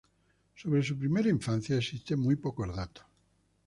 Sobre 0.55 0.81
su 0.81 0.97
primera 0.97 1.29
infancia 1.29 1.77
existen 1.77 2.19
muy 2.21 2.35
pocos 2.35 2.75
datos. 2.75 3.05